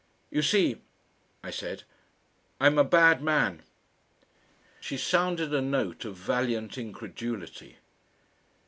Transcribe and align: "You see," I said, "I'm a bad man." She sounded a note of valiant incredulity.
"You 0.31 0.41
see," 0.41 0.81
I 1.43 1.51
said, 1.51 1.83
"I'm 2.59 2.79
a 2.79 2.83
bad 2.83 3.21
man." 3.21 3.61
She 4.79 4.97
sounded 4.97 5.53
a 5.53 5.61
note 5.61 6.05
of 6.05 6.15
valiant 6.15 6.75
incredulity. 6.75 7.77